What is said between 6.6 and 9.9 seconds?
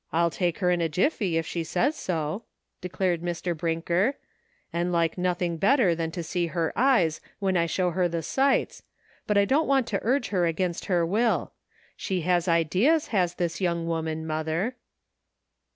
eyes when I show her the sights, but I don't want